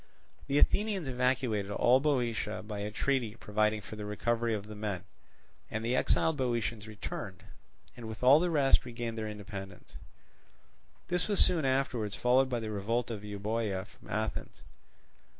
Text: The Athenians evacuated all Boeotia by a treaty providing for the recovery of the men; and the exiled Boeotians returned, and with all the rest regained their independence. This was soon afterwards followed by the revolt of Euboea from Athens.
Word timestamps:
The 0.47 0.57
Athenians 0.57 1.07
evacuated 1.07 1.69
all 1.69 1.99
Boeotia 1.99 2.63
by 2.63 2.79
a 2.79 2.89
treaty 2.89 3.35
providing 3.35 3.81
for 3.81 3.95
the 3.97 4.03
recovery 4.03 4.55
of 4.55 4.65
the 4.65 4.73
men; 4.73 5.03
and 5.69 5.85
the 5.85 5.95
exiled 5.95 6.37
Boeotians 6.37 6.87
returned, 6.87 7.43
and 7.95 8.07
with 8.07 8.23
all 8.23 8.39
the 8.39 8.49
rest 8.49 8.83
regained 8.83 9.15
their 9.15 9.29
independence. 9.29 9.97
This 11.09 11.27
was 11.27 11.39
soon 11.39 11.65
afterwards 11.65 12.15
followed 12.15 12.49
by 12.49 12.59
the 12.59 12.71
revolt 12.71 13.11
of 13.11 13.23
Euboea 13.23 13.85
from 13.85 14.09
Athens. 14.09 14.63